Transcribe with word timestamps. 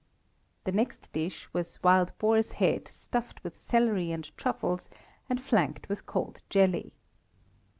The 0.63 0.71
next 0.71 1.13
dish 1.13 1.47
was 1.53 1.77
wild 1.83 2.17
boar's 2.17 2.53
head 2.53 2.87
stuffed 2.87 3.43
with 3.43 3.59
celery 3.59 4.11
and 4.11 4.35
truffles, 4.35 4.89
and 5.29 5.39
flanked 5.39 5.87
with 5.89 6.07
cold 6.07 6.41
jelly. 6.49 6.93